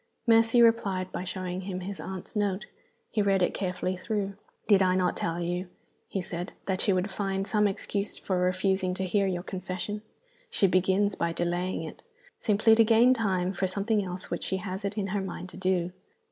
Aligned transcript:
Mercy 0.25 0.63
replied 0.63 1.11
by 1.11 1.23
showing 1.23 1.61
him 1.61 1.81
his 1.81 1.99
aunt's 2.01 2.35
note. 2.35 2.65
He 3.11 3.21
read 3.21 3.43
it 3.43 3.53
carefully 3.53 3.95
through. 3.95 4.33
"Did 4.67 4.81
I 4.81 4.95
not 4.95 5.15
tell 5.15 5.39
you," 5.39 5.67
he 6.07 6.23
said, 6.23 6.53
"that 6.65 6.81
she 6.81 6.91
would 6.91 7.11
find 7.11 7.45
some 7.45 7.67
excuse 7.67 8.17
for 8.17 8.39
refusing 8.39 8.95
to 8.95 9.05
hear 9.05 9.27
your 9.27 9.43
confession? 9.43 10.01
She 10.49 10.65
begins 10.65 11.13
by 11.13 11.33
delaying 11.33 11.83
it, 11.83 12.01
simply 12.39 12.73
to 12.73 12.83
gain 12.83 13.13
time 13.13 13.53
for 13.53 13.67
something 13.67 14.03
else 14.03 14.31
which 14.31 14.43
she 14.43 14.57
has 14.57 14.83
it 14.83 14.97
in 14.97 15.05
her 15.13 15.21
mind 15.21 15.49
to 15.49 15.57
do. 15.57 15.91